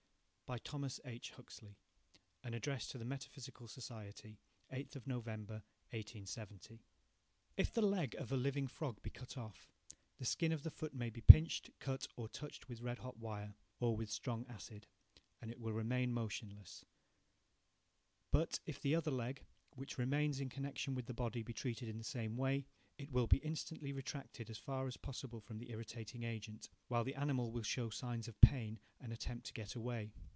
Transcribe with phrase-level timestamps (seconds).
[0.51, 0.57] T.
[1.09, 1.29] H.
[1.31, 1.77] Huxley
[3.05, 4.37] Metaphysical Society
[4.69, 6.83] (8 November, 1870)
[7.55, 9.69] If the leg of a living frog be cut off,
[10.17, 13.55] the skin of the foot may be pinched, cut, or touched with red hot wire,
[13.79, 14.87] or with a strong acid,
[15.41, 16.83] and it will remain motionless.
[18.29, 19.45] But, if the other leg,
[19.75, 22.65] which remains in connection with the body, be treated in the same way,
[22.97, 27.15] it will be instantly retracted as far as possible from the irritating agent, while the
[27.15, 30.11] animal will show signs of pain, and attempt to get away.